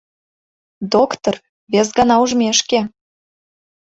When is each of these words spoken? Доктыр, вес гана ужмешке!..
Доктыр, 0.93 1.35
вес 1.71 1.87
гана 1.97 2.15
ужмешке!.. 2.23 2.79